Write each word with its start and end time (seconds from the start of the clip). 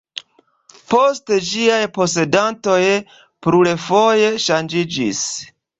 Poste 0.93 1.37
ĝiaj 1.49 1.77
posedantoj 1.99 2.81
plurfoje 3.45 4.35
ŝanĝiĝis. 4.49 5.27